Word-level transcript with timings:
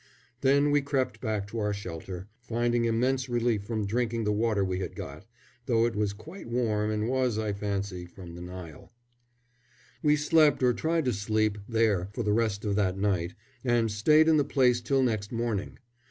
Then 0.39 0.71
we 0.71 0.81
crept 0.81 1.21
back 1.21 1.45
to 1.49 1.59
our 1.59 1.73
shelter, 1.75 2.27
finding 2.41 2.85
immense 2.85 3.29
relief 3.29 3.65
from 3.65 3.85
drinking 3.85 4.23
the 4.23 4.31
water 4.31 4.65
we 4.65 4.79
had 4.79 4.95
got, 4.95 5.27
though 5.67 5.85
it 5.85 5.95
was 5.95 6.11
quite 6.11 6.47
warm 6.49 6.89
and 6.89 7.07
was, 7.07 7.37
I 7.37 7.53
fancy, 7.53 8.07
from 8.07 8.33
the 8.33 8.41
Nile. 8.41 8.91
We 10.01 10.15
slept, 10.15 10.63
or 10.63 10.73
tried 10.73 11.05
to 11.05 11.13
sleep, 11.13 11.59
there 11.69 12.09
for 12.13 12.23
the 12.23 12.33
rest 12.33 12.65
of 12.65 12.75
that 12.77 12.97
night, 12.97 13.35
and 13.63 13.91
stayed 13.91 14.27
in 14.27 14.37
the 14.37 14.43
place 14.43 14.81
till 14.81 15.03
next 15.03 15.31
morning. 15.31 15.77